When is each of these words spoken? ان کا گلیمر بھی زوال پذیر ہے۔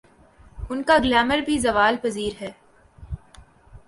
ان 0.69 0.81
کا 0.83 0.97
گلیمر 1.03 1.39
بھی 1.45 1.57
زوال 1.57 1.95
پذیر 2.01 2.41
ہے۔ 2.41 2.51